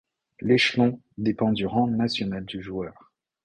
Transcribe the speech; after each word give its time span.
L'échelon 0.39 0.99
dépend 1.19 1.51
du 1.51 1.67
rang 1.67 1.85
national 1.85 2.43
du 2.45 2.59
joueur. 2.59 3.11